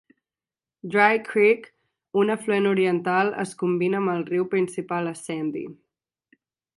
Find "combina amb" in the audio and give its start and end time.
3.65-4.15